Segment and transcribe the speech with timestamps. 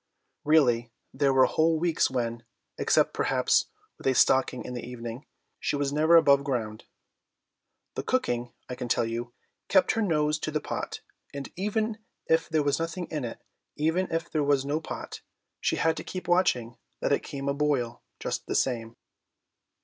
[0.43, 2.41] Really there were whole weeks when,
[2.75, 3.67] except perhaps
[3.99, 5.27] with a stocking in the evening,
[5.59, 6.85] she was never above ground.
[7.93, 9.31] The cooking, I can tell you,
[9.67, 11.01] kept her nose to the pot,
[11.35, 13.43] and even if there was nothing in it,
[13.77, 15.21] even if there was no pot,
[15.59, 18.95] she had to keep watching that it came aboil just the same.